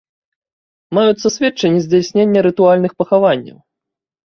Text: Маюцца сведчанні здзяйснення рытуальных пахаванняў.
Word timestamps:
Маюцца 0.97 1.27
сведчанні 1.35 1.83
здзяйснення 1.85 2.39
рытуальных 2.49 2.91
пахаванняў. 3.05 3.57